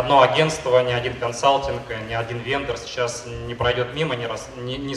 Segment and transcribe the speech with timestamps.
[0.00, 4.96] одно агентство, ни один консалтинг, ни один вендор сейчас не пройдет мимо, не раз, не,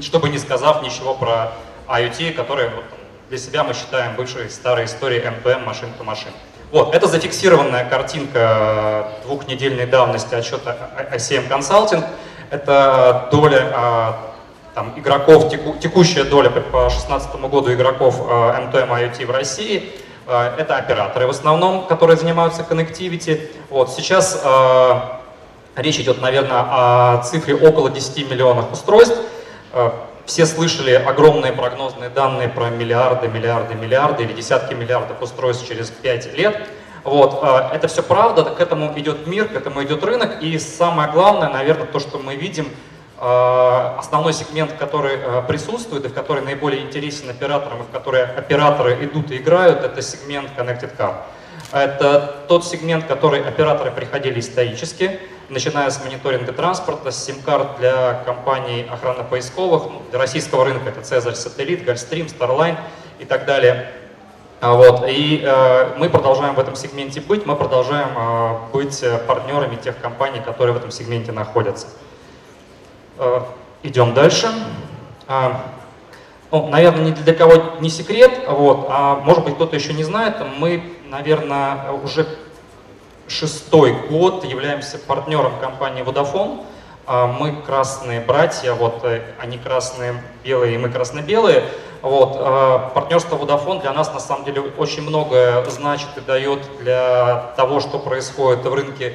[0.00, 1.52] чтобы не сказав ничего про
[1.88, 2.84] IoT, который вот,
[3.28, 6.32] для себя мы считаем бывшей старой историей МПМ машин to машин.
[6.70, 10.76] Вот, это зафиксированная картинка двухнедельной давности отчета
[11.12, 12.04] ICM Consulting.
[12.50, 14.34] Это доля а,
[14.74, 19.92] там, игроков, теку, текущая доля по 2016 году игроков МТМ IoT в России.
[20.26, 23.50] А, это операторы в основном, которые занимаются connectivity.
[23.70, 25.00] Вот, сейчас э,
[25.76, 29.18] речь идет, наверное, о цифре около 10 миллионов устройств.
[30.26, 36.34] Все слышали огромные прогнозные данные про миллиарды, миллиарды, миллиарды или десятки миллиардов устройств через 5
[36.38, 36.66] лет.
[37.04, 40.42] Вот, а, это все правда, к этому идет мир, к этому идет рынок.
[40.42, 42.72] И самое главное, наверное, то, что мы видим, а,
[43.18, 49.04] основной сегмент, который а, присутствует и в который наиболее интересен операторам, и в который операторы
[49.04, 51.14] идут и играют, это сегмент Connected Car.
[51.72, 58.86] Это тот сегмент, который операторы приходили исторически, начиная с мониторинга транспорта, с сим-карт для компаний
[58.90, 62.76] охранно-поисковых, ну, для российского рынка это Цезарь Сателлит, Гольфстрим, Starline
[63.18, 63.90] и так далее.
[64.60, 65.04] А вот.
[65.06, 70.00] И э, мы продолжаем в этом сегменте быть, мы продолжаем э, быть э, партнерами тех
[70.00, 71.88] компаний, которые в этом сегменте находятся.
[73.18, 73.42] Э,
[73.82, 74.48] идем дальше.
[75.28, 75.52] Э,
[76.50, 80.36] ну, наверное, ни для кого не секрет, вот, а может быть кто-то еще не знает,
[80.58, 82.26] мы, наверное, уже
[83.26, 86.64] шестой год являемся партнером компании Vodafone.
[87.06, 91.64] А, мы красные братья, вот э, они красные, белые, и мы красно-белые.
[92.00, 97.52] Вот, а, партнерство Vodafone для нас на самом деле очень многое значит и дает для
[97.56, 99.14] того, что происходит в рынке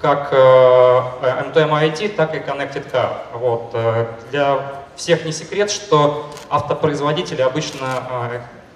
[0.00, 3.10] как э, IT, так и Connected Car.
[3.34, 4.58] Вот, э, для
[4.96, 7.86] всех не секрет, что автопроизводители обычно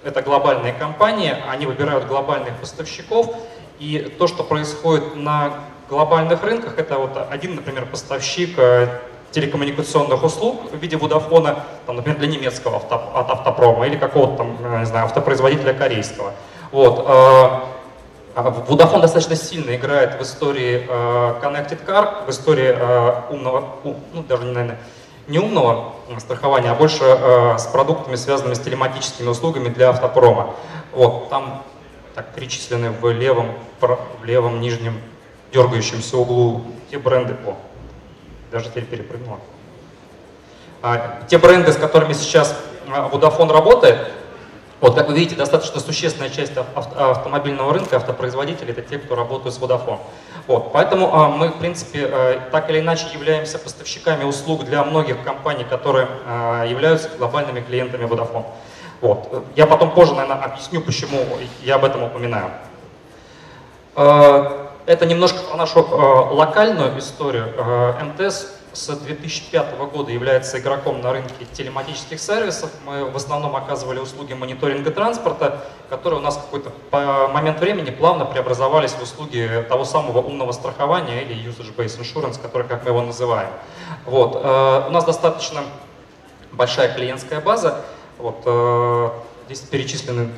[0.03, 3.35] это глобальные компании, они выбирают глобальных поставщиков,
[3.79, 5.53] и то, что происходит на
[5.89, 8.87] глобальных рынках, это вот один, например, поставщик э,
[9.31, 14.57] телекоммуникационных услуг в виде Водофона, там, например, для немецкого авто, от автопрома или какого-то там,
[14.63, 16.33] э, не знаю, автопроизводителя корейского.
[16.71, 17.05] Вот.
[18.49, 22.75] Vodafone э, достаточно сильно играет в истории Connected Car, в истории
[23.31, 24.77] умного, ну даже, наверное,
[25.27, 27.03] не умного страхования, а больше
[27.57, 30.55] с продуктами, связанными с телематическими услугами для автопрома.
[30.91, 31.63] Вот, там
[32.15, 34.99] так перечислены в левом, в левом нижнем
[35.53, 37.55] дергающемся углу те бренды, о,
[38.51, 39.39] даже теперь перепрыгнула.
[40.81, 42.57] А, те бренды, с которыми сейчас
[42.89, 44.11] а, Vodafone работает,
[44.81, 49.59] вот, как вы видите, достаточно существенная часть автомобильного рынка, автопроизводителей, это те, кто работают с
[49.59, 49.99] Vodafone.
[50.47, 55.23] Вот, поэтому а, мы, в принципе, а, так или иначе являемся поставщиками услуг для многих
[55.23, 58.45] компаний, которые а, являются глобальными клиентами Vodafone.
[59.01, 59.45] Вот.
[59.55, 61.19] Я потом позже, наверное, объясню, почему
[61.63, 62.49] я об этом упоминаю.
[63.95, 67.51] Э, это немножко про нашу э, локальную историю.
[68.03, 72.71] МТС с 2005 года является игроком на рынке телематических сервисов.
[72.85, 76.71] Мы в основном оказывали услуги мониторинга транспорта, которые у нас какой-то
[77.29, 82.83] момент времени плавно преобразовались в услуги того самого умного страхования или usage-based insurance, который, как
[82.83, 83.49] мы его называем.
[84.05, 84.35] Вот.
[84.35, 85.61] У нас достаточно
[86.51, 87.81] большая клиентская база.
[88.17, 89.09] Вот, э,
[89.47, 90.29] здесь перечислены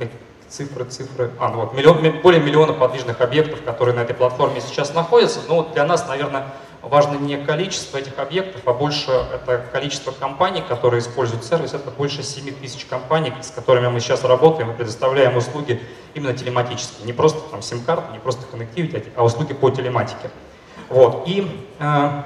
[0.48, 1.32] цифры, цифры.
[1.40, 5.40] А, ну вот, миллион, более миллиона подвижных объектов, которые на этой платформе сейчас находятся.
[5.48, 6.46] Но вот для нас, наверное,
[6.84, 11.74] важно не количество этих объектов, а больше это количество компаний, которые используют сервис.
[11.74, 15.82] Это больше 7 тысяч компаний, с которыми мы сейчас работаем и предоставляем услуги
[16.14, 17.06] именно телематические.
[17.06, 20.30] Не просто там сим-карты, не просто connectivity, а услуги по телематике.
[20.90, 21.24] Вот.
[21.28, 22.24] И э,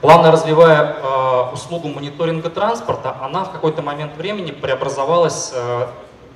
[0.00, 5.88] Плавно развивая э, услугу мониторинга транспорта, она в какой-то момент времени преобразовалась э,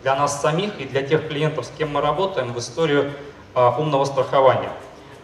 [0.03, 3.13] для нас самих и для тех клиентов, с кем мы работаем, в историю
[3.55, 4.69] э, умного страхования.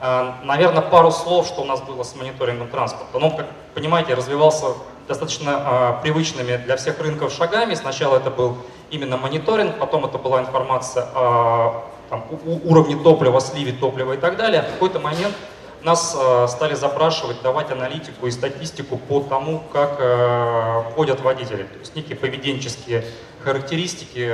[0.00, 3.18] Э, наверное, пару слов, что у нас было с мониторингом транспорта.
[3.18, 4.66] Ну, как понимаете, развивался
[5.08, 7.74] достаточно э, привычными для всех рынков шагами.
[7.74, 8.56] Сначала это был
[8.90, 12.24] именно мониторинг, потом это была информация о там,
[12.64, 14.62] уровне топлива, сливе топлива и так далее.
[14.62, 15.34] В какой-то момент
[15.82, 19.98] нас э, стали запрашивать, давать аналитику и статистику по тому, как
[20.94, 23.04] ходят водители, то есть некие поведенческие
[23.42, 24.30] характеристики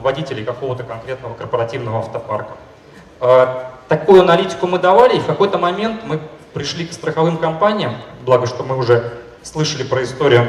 [0.00, 2.52] водителей какого-то конкретного корпоративного автопарка.
[3.88, 6.20] Такую аналитику мы давали, и в какой-то момент мы
[6.52, 10.48] пришли к страховым компаниям, благо, что мы уже слышали про историю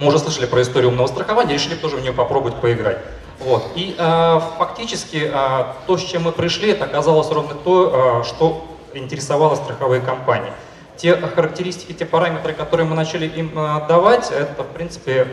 [0.00, 2.98] мы уже слышали про историю умного страхования, решили тоже в нее попробовать поиграть.
[3.38, 3.64] Вот.
[3.74, 8.66] И э, фактически э, то, с чем мы пришли, это оказалось ровно то, э, что
[8.92, 10.52] интересовало страховые компании.
[11.00, 13.52] Те характеристики, те параметры, которые мы начали им
[13.88, 15.26] давать, это, в принципе,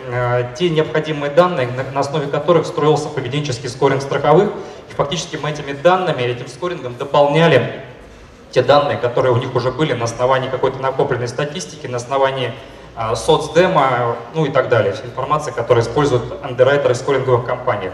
[0.58, 4.50] те необходимые данные, на основе которых строился поведенческий скоринг страховых.
[4.90, 7.82] И фактически мы этими данными, этим скорингом дополняли
[8.52, 12.54] те данные, которые у них уже были на основании какой-то накопленной статистики, на основании
[12.96, 14.96] а, соцдема, ну и так далее.
[15.04, 17.94] Информация, которую используют андеррайтеры скоринговых компаниях.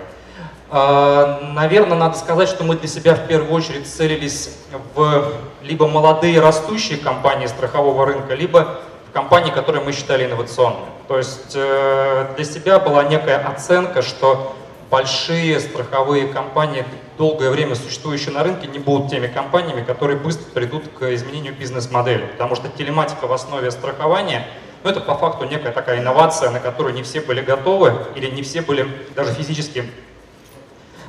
[0.76, 4.58] А, наверное, надо сказать, что мы для себя в первую очередь целились
[4.96, 5.32] в
[5.62, 10.88] либо молодые растущие компании страхового рынка, либо в компании, которые мы считали инновационными.
[11.08, 14.56] То есть э, для себя была некая оценка, что
[14.90, 16.86] большие страховые компании,
[17.20, 22.26] долгое время существующие на рынке, не будут теми компаниями, которые быстро придут к изменению бизнес-модели.
[22.26, 24.48] Потому что телематика в основе страхования,
[24.84, 28.42] ну, это по факту некая такая инновация, на которую не все были готовы или не
[28.42, 29.86] все были даже физически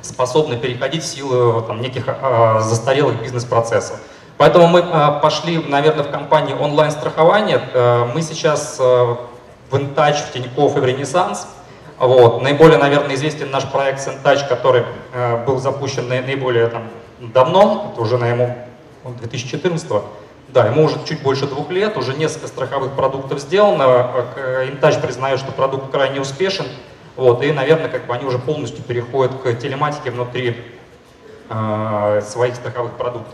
[0.05, 3.99] способны переходить в силу там, неких э, застарелых бизнес-процессов.
[4.37, 7.61] Поэтому мы э, пошли, наверное, в компании онлайн-страхования.
[7.73, 11.47] Э, мы сейчас э, в InTouch, в Тинькофф и в Ренессанс–
[11.97, 12.41] вот.
[12.41, 18.17] Наиболее, наверное, известен наш проект SendTouch, который э, был запущен наиболее там, давно, это уже
[18.17, 18.55] на ему
[19.05, 20.03] 2014 -го.
[20.49, 24.11] Да, ему уже чуть больше двух лет, уже несколько страховых продуктов сделано.
[24.67, 26.65] InTouch признает, что продукт крайне успешен.
[27.15, 30.61] Вот, и, наверное, как бы они уже полностью переходят к телематике внутри
[31.49, 33.33] э, своих страховых продуктов.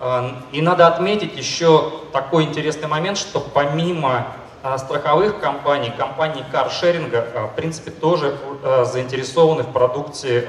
[0.00, 4.26] Э, и надо отметить еще такой интересный момент, что помимо
[4.60, 10.44] а страховых компаний, компаний каршеринга, а, в принципе, тоже а, заинтересованы в продукте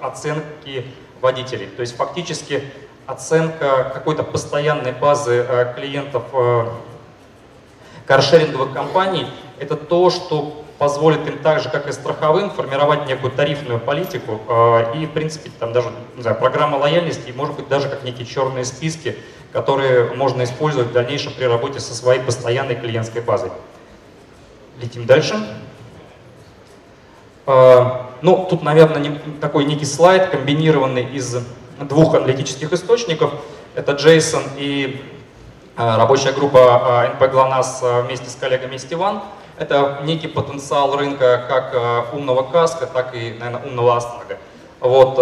[0.00, 0.86] оценки
[1.20, 1.66] водителей.
[1.66, 2.64] То есть фактически
[3.06, 5.46] оценка какой-то постоянной базы
[5.76, 6.24] клиентов
[8.06, 9.26] каршеринговых компаний–
[9.58, 14.40] это то, что позволит им так же, как и страховым, формировать некую тарифную политику
[14.94, 18.64] и, в принципе, там даже не знаю, программа лояльности, может быть, даже как некие черные
[18.64, 19.16] списки,
[19.52, 23.50] которые можно использовать в дальнейшем при работе со своей постоянной клиентской базой.
[24.80, 25.36] Летим дальше.
[27.46, 31.36] А, ну, тут, наверное, такой некий слайд, комбинированный из
[31.78, 33.32] двух аналитических источников.
[33.76, 35.00] Это JSON и
[35.76, 39.22] а, рабочая группа NP GLONASS вместе с коллегами из Тиван.
[39.56, 44.38] Это некий потенциал рынка как умного каска, так и, наверное, умного астронга.
[44.80, 45.18] Вот,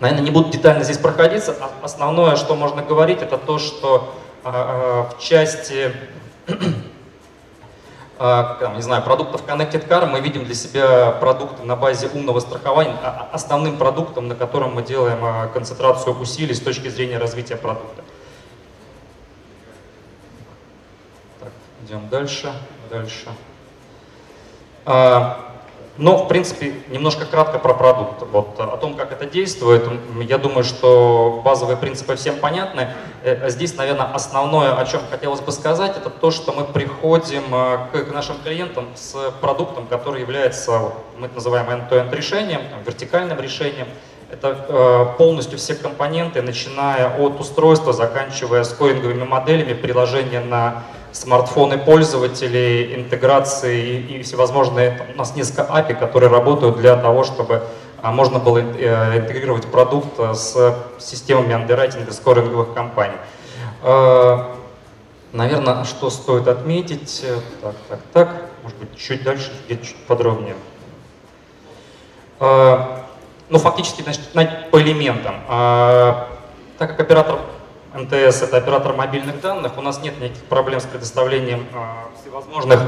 [0.00, 1.54] Наверное, не буду детально здесь проходиться.
[1.60, 5.94] А основное, что можно говорить, это то, что в части
[8.20, 13.28] не знаю, продуктов Connected Car мы видим для себя продукты на базе умного страхования а,
[13.30, 18.02] а, основным продуктом, на котором мы делаем концентрацию усилий с точки зрения развития продукта.
[21.40, 21.52] Так,
[21.86, 22.52] идем дальше,
[22.90, 23.28] дальше.
[26.00, 28.22] Но, в принципе, немножко кратко про продукт.
[28.32, 29.86] Вот, о том, как это действует,
[30.22, 32.88] я думаю, что базовые принципы всем понятны.
[33.22, 38.02] Э, здесь, наверное, основное, о чем хотелось бы сказать, это то, что мы приходим э,
[38.02, 43.88] к нашим клиентам с продуктом, который является, мы это называем end-to-end решением, вертикальным решением.
[44.30, 52.94] Это э, полностью все компоненты, начиная от устройства, заканчивая скоринговыми моделями, приложения на смартфоны пользователей,
[52.94, 57.62] интеграции и, всевозможные, у нас несколько API, которые работают для того, чтобы
[58.02, 63.16] а, можно было э, интегрировать продукт э, с системами андеррайтинга скоринговых компаний.
[63.82, 64.54] Э,
[65.32, 67.24] Наверное, что стоит отметить,
[67.62, 70.56] так, так, так, может быть, чуть дальше, где-то чуть подробнее.
[72.40, 74.22] Ну, фактически, значит,
[74.72, 75.36] по элементам.
[75.46, 77.38] Так как оператор
[77.94, 81.76] МТС— это оператор мобильных данных, у нас нет никаких проблем с предоставлением э,
[82.20, 82.80] всевозможных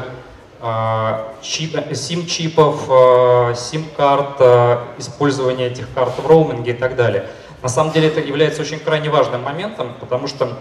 [1.91, 7.27] SIM-чипов, э, SIM-карт, э, использование этих карт в роуминге и так далее.
[7.63, 10.57] На самом деле это является очень крайне важным моментом, потому что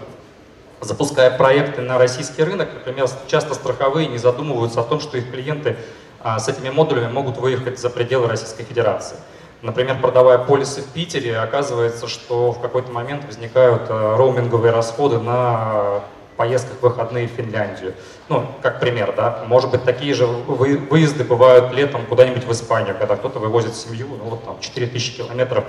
[0.80, 5.76] запуская проекты на российский рынок, например, часто страховые не задумываются о том, что их клиенты
[6.24, 9.16] с этими модулями могут выехать за пределы Российской Федерации.
[9.62, 16.00] Например, продавая полисы в Питере, оказывается, что в какой-то момент возникают э, роуминговые расходы на
[16.36, 17.94] поездках в выходные в Финляндию.
[18.28, 19.44] Ну, как пример, да.
[19.46, 24.30] Может быть, такие же выезды бывают летом куда-нибудь в Испанию, когда кто-то вывозит семью, ну
[24.30, 25.64] вот там 4000 километров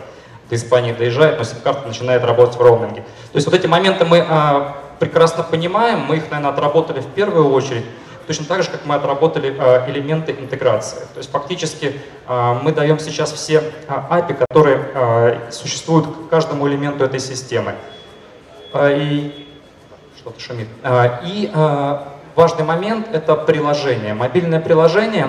[0.49, 3.01] до Испании доезжает, но сим-карта начинает работать в роуминге.
[3.01, 7.51] То есть вот эти моменты мы а, прекрасно понимаем, мы их, наверное, отработали в первую
[7.51, 7.85] очередь
[8.27, 10.99] точно так же, как мы отработали э, элементы интеграции.
[11.13, 17.03] То есть фактически э, мы даем сейчас все э, API, которые существуют к каждому элементу
[17.03, 17.75] этой системы.
[18.75, 19.47] И
[20.17, 20.67] что-то шумит.
[21.23, 21.51] И
[22.35, 24.13] важный момент— это приложение.
[24.13, 25.27] Мобильное приложение,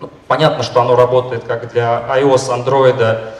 [0.00, 3.34] ну, понятно, что оно работает как для iOS, Android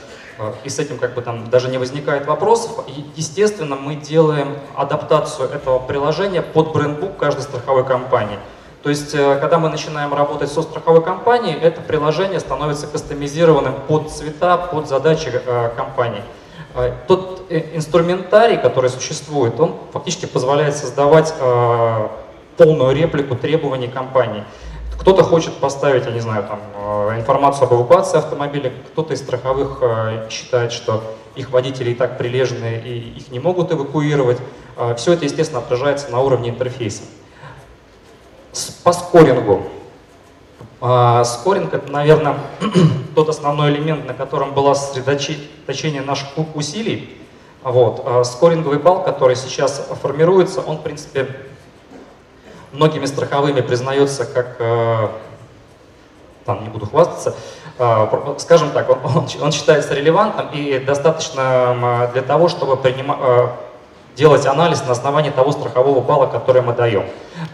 [0.62, 2.84] и с этим как бы там даже не возникает вопросов.
[3.16, 8.38] Естественно, мы делаем адаптацию этого приложения под брендбук каждой страховой компании.
[8.88, 14.11] То есть, э, когда мы начинаем работать со страховой компанией, это приложение становится кастомизированным под
[14.11, 16.23] цвета, под задачи э, компании.
[16.75, 21.35] Э, тот инструментарий, который существует, он фактически позволяет создавать
[22.57, 24.45] полную реплику требований компании.
[24.99, 26.61] Кто-то хочет поставить, я не знаю, там,
[27.18, 29.83] информацию об эвакуации автомобиля, кто-то из страховых
[30.30, 31.02] считает, что
[31.37, 34.38] их водители и так прилежные и их не могут эвакуировать.
[34.97, 37.02] Все это, естественно, отражается на уровне интерфейса.
[38.88, 39.64] По скорингу.
[40.80, 42.37] А, скоринг это, наверное,
[43.14, 47.14] тот основной элемент, на котором было сосредоточение наших усилий.
[47.62, 48.02] Вот.
[48.07, 51.28] А скоринговый балл, который сейчас формируется, он, в принципе,
[52.73, 55.09] многими страховыми признается как, э,
[56.47, 57.35] там не буду хвастаться,
[57.78, 63.49] э, скажем так, он, он считается релевантным и достаточно для того, чтобы принимать э,
[64.18, 67.04] делать анализ на основании того страхового балла, который мы даем.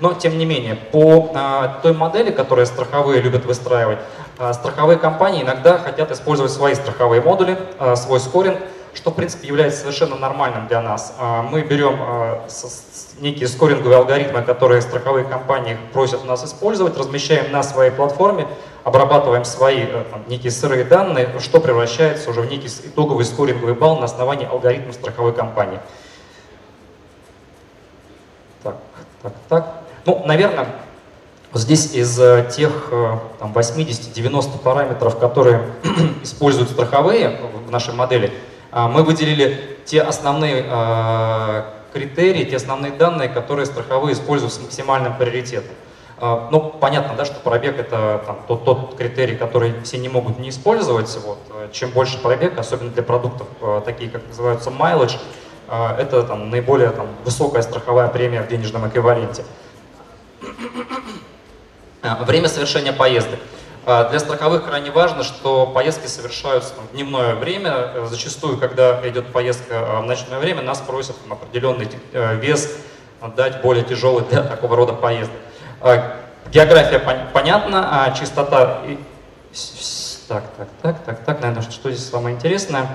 [0.00, 3.98] Но, тем не менее, по а, той модели, которую страховые любят выстраивать,
[4.38, 8.58] а, страховые компании иногда хотят использовать свои страховые модули, а, свой скоринг,
[8.94, 11.14] что, в принципе, является совершенно нормальным для нас.
[11.18, 12.46] А, мы берем а,
[13.20, 18.46] некие скоринговые алгоритмы, которые страховые компании просят нас использовать, размещаем на своей платформе,
[18.84, 23.98] обрабатываем свои э, там, некие сырые данные, что превращается уже в некий итоговый скоринговый балл
[23.98, 25.80] на основании алгоритмов страховой компании.
[29.24, 29.74] Так, так.
[30.04, 30.66] Ну, наверное,
[31.54, 32.92] здесь из э, тех
[33.40, 35.62] 80-90 э, параметров, которые
[36.22, 38.34] используют страховые в нашей модели,
[38.70, 45.16] а, мы выделили те основные а, критерии, те основные данные, которые страховые используют с максимальным
[45.16, 45.74] приоритетом.
[46.18, 50.38] А, ну, понятно, да, что пробег это там, тот, тот критерий, который все не могут
[50.38, 51.16] не использовать.
[51.24, 51.38] Вот.
[51.54, 53.46] Э, чем больше пробег, особенно для продуктов,
[53.86, 55.18] такие как называются mileage,
[55.68, 59.44] это там, наиболее там, высокая страховая премия в денежном эквиваленте.
[62.02, 63.40] А, время совершения поездок.
[63.86, 68.06] А, для страховых крайне важно, что поездки совершаются в дневное время.
[68.06, 72.76] Зачастую, когда идет поездка в ночное время, нас просят там, определенный э, вес
[73.36, 75.36] дать более тяжелый для такого рода поездок.
[76.52, 76.98] География
[77.32, 78.82] понятна, а чистота...
[80.28, 82.86] Так, так, так, так, так, наверное, что здесь самое интересное?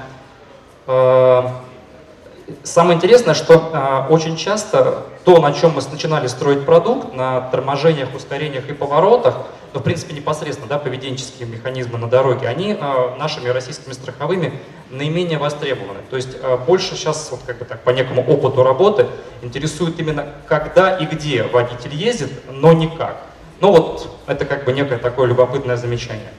[2.63, 8.13] Самое интересное, что э, очень часто то, на чем мы начинали строить продукт, на торможениях,
[8.15, 9.35] ускорениях и поворотах,
[9.73, 15.37] ну, в принципе, непосредственно, да, поведенческие механизмы на дороге, они э, нашими российскими страховыми наименее
[15.37, 15.99] востребованы.
[16.09, 19.07] То есть э, больше сейчас, вот как бы так, по некому опыту работы,
[19.41, 23.17] интересует именно когда и где водитель ездит, но не как.
[23.61, 26.29] Ну вот, это как бы некое такое любопытное замечание.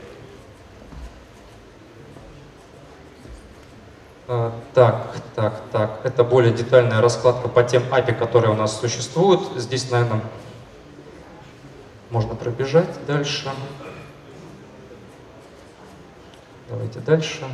[4.75, 6.01] Так, так, так.
[6.05, 9.41] Это более детальная раскладка по тем API, которые у нас существуют.
[9.57, 10.21] Здесь, наверное,
[12.11, 13.51] можно пробежать дальше.
[16.69, 17.45] Давайте дальше.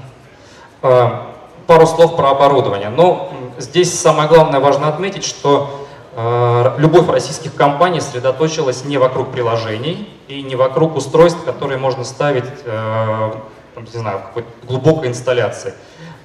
[0.83, 1.35] А,
[1.67, 2.91] пару слов про оборудование.
[2.91, 10.11] Но здесь самое главное важно отметить, что а, любовь российских компаний сосредоточилась не вокруг приложений
[10.29, 15.73] и не вокруг устройств, которые можно ставить, не знаю, в какой-то глубокой инсталляции.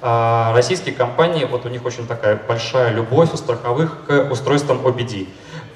[0.04, 5.28] А российские компании, вот у них очень такая большая любовь у страховых к устройствам OBD.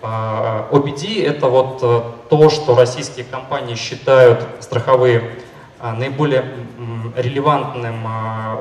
[0.02, 5.30] А, OBD это вот э, то, что российские компании считают страховые
[5.78, 6.44] а, наиболее
[7.16, 8.04] релевантным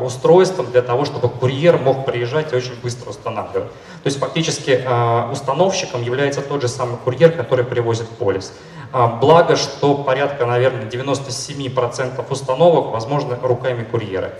[0.03, 3.69] устройством для того, чтобы курьер мог приезжать и очень быстро устанавливать.
[4.03, 4.85] То есть фактически
[5.31, 8.53] установщиком является тот же самый курьер, который привозит полис.
[8.91, 14.31] Благо, что порядка, наверное, 97% установок возможно руками курьера.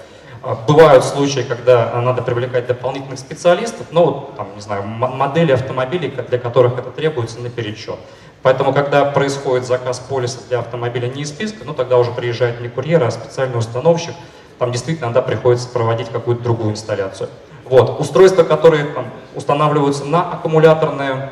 [0.46, 6.14] А, бывают случаи, когда надо привлекать дополнительных специалистов, но вот, там, не знаю, модели автомобилей,
[6.30, 7.98] для которых это требуется наперечет.
[8.44, 12.70] Поэтому, когда происходит заказ полиса для автомобиля не из списка, ну тогда уже приезжает не
[12.70, 14.14] курьер, а специальный установщик,
[14.60, 17.30] там действительно иногда приходится проводить какую-то другую инсталляцию.
[17.64, 18.00] Вот.
[18.00, 21.32] Устройства, которые там, устанавливаются на аккумуляторные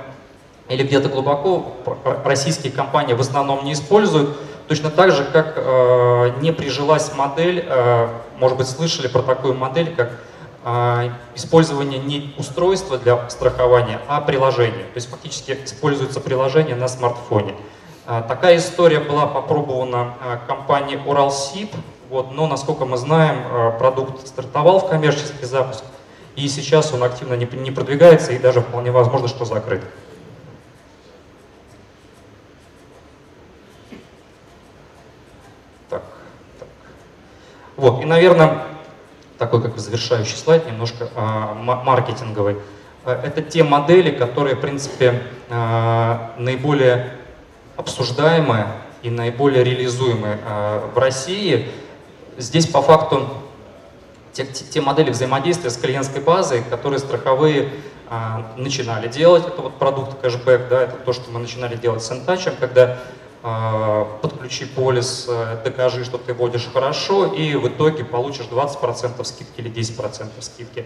[0.69, 1.73] или где-то глубоко,
[2.25, 4.35] российские компании в основном не используют,
[4.67, 9.93] Точно так же, как э, не прижилась модель, э, может быть, слышали про такую модель,
[9.93, 10.11] как
[10.63, 14.83] э, использование не устройства для страхования, а приложения.
[14.83, 17.55] То есть фактически используется приложение на смартфоне.
[18.05, 21.71] Э, такая история была попробована э, компанией Уралсиб,
[22.09, 25.83] вот, но, насколько мы знаем, э, продукт стартовал в коммерческий запуск,
[26.35, 29.81] и сейчас он активно не, не продвигается, и даже вполне возможно, что закрыт.
[37.75, 38.63] Вот, и, наверное,
[39.37, 42.57] такой как завершающий слайд, немножко э, маркетинговый.
[43.05, 47.13] Э, это те модели, которые, в принципе, э, наиболее
[47.75, 48.67] обсуждаемые
[49.01, 51.69] и наиболее реализуемые э, в России.
[52.37, 53.27] Здесь по факту
[54.33, 57.69] те, те модели взаимодействия с клиентской базой, которые страховые
[58.09, 62.11] а, начинали делать, это вот продукт кэшбэк, да, это то, что мы начинали делать с
[62.11, 62.97] Intouch, когда а,
[63.43, 69.69] подключи полис, э, докажи, что ты водишь хорошо, и в итоге получишь 20% скидки или
[69.69, 70.85] 10% скидки.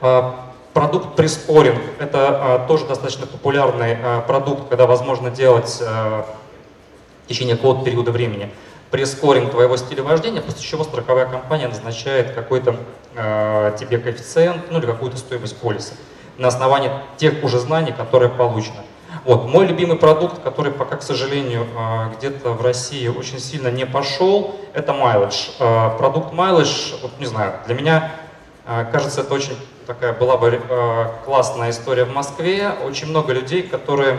[0.00, 8.12] А, продукт Прискоринг– это тоже достаточно популярный продукт, когда возможно делать в течение какого-то периода
[8.12, 8.50] времени
[8.90, 12.76] прескоринг твоего стиля вождения, после чего страховая компания назначает какой-то
[13.14, 15.94] э, тебе коэффициент, ну или какую-то стоимость полиса
[16.38, 18.80] на основании тех уже знаний, которые получены.
[19.24, 19.48] Вот.
[19.48, 24.56] Мой любимый продукт, который пока, к сожалению, э, где-то в России очень сильно не пошел,
[24.72, 25.52] это Mileage.
[25.58, 28.12] Э, продукт Mileage, вот не знаю, для меня
[28.66, 29.56] э, кажется, это очень
[29.86, 30.60] такая была бы
[31.24, 32.72] классная история в Москве.
[32.84, 34.18] Очень много людей, которые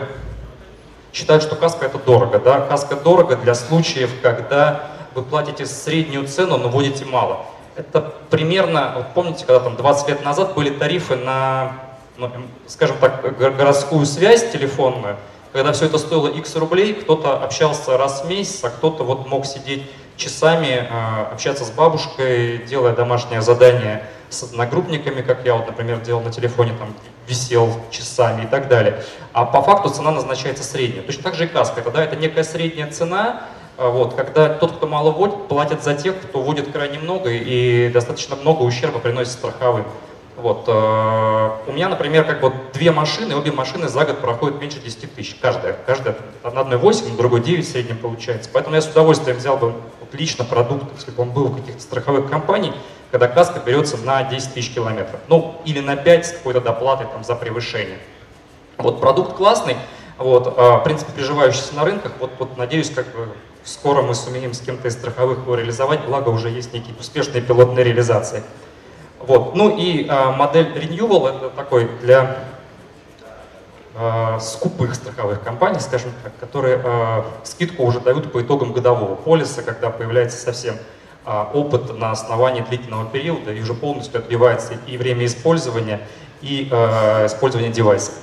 [1.12, 2.38] считают, что каска это дорого.
[2.38, 2.60] Да?
[2.60, 7.44] Каска дорого для случаев, когда вы платите среднюю цену, но водите мало.
[7.76, 11.72] Это примерно, вот помните, когда там 20 лет назад были тарифы на,
[12.66, 15.16] скажем так, городскую связь телефонную,
[15.52, 19.46] когда все это стоило x рублей, кто-то общался раз в месяц, а кто-то вот мог
[19.46, 19.82] сидеть
[20.16, 26.20] часами, а, общаться с бабушкой, делая домашнее задание с одногруппниками, как я вот, например, делал
[26.20, 26.92] на телефоне, там,
[27.26, 29.02] висел часами и так далее.
[29.32, 31.02] А по факту цена назначается средняя.
[31.02, 31.80] Точно так же и каска.
[31.80, 33.44] Это, да, это некая средняя цена,
[33.78, 37.88] а, вот, когда тот, кто мало водит, платит за тех, кто водит крайне много и
[37.90, 39.84] достаточно много ущерба приносит страховым.
[40.38, 44.78] Вот, э, у меня, например, как вот две машины, обе машины за год проходят меньше
[44.78, 45.76] 10 тысяч, каждая.
[45.84, 48.48] Каждая, на одной 8, на другой 9 в среднем получается.
[48.52, 51.82] Поэтому я с удовольствием взял бы вот, лично продукт, если бы он был в каких-то
[51.82, 52.76] страховых компаниях,
[53.10, 55.18] когда каска берется на 10 тысяч километров.
[55.26, 57.98] Ну, или на 5 с какой-то доплатой там, за превышение.
[58.76, 59.76] Вот продукт классный,
[60.18, 62.12] вот, а, в принципе, приживающийся на рынках.
[62.20, 63.28] Вот, вот надеюсь, как бы
[63.64, 67.84] скоро мы сумеем с кем-то из страховых его реализовать, благо уже есть некие успешные пилотные
[67.84, 68.44] реализации.
[69.20, 69.54] Вот.
[69.54, 72.38] Ну и а, модель Renewal это такой для
[73.96, 79.62] а, скупых страховых компаний, скажем так, которые а, скидку уже дают по итогам годового полиса,
[79.62, 80.76] когда появляется совсем
[81.24, 86.00] а, опыт на основании длительного периода и уже полностью отбивается и время использования,
[86.40, 88.14] и э, использование девайсов.